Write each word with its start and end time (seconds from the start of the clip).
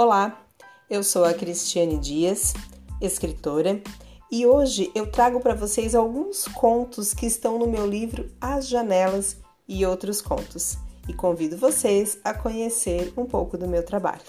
Olá, 0.00 0.46
eu 0.88 1.02
sou 1.02 1.24
a 1.24 1.34
Cristiane 1.34 1.98
Dias, 1.98 2.54
escritora, 3.00 3.82
e 4.30 4.46
hoje 4.46 4.92
eu 4.94 5.10
trago 5.10 5.40
para 5.40 5.56
vocês 5.56 5.92
alguns 5.92 6.46
contos 6.46 7.12
que 7.12 7.26
estão 7.26 7.58
no 7.58 7.66
meu 7.66 7.84
livro 7.84 8.30
As 8.40 8.68
Janelas 8.68 9.38
e 9.66 9.84
Outros 9.84 10.22
Contos, 10.22 10.78
e 11.08 11.12
convido 11.12 11.56
vocês 11.56 12.16
a 12.22 12.32
conhecer 12.32 13.12
um 13.16 13.26
pouco 13.26 13.58
do 13.58 13.66
meu 13.66 13.84
trabalho. 13.84 14.22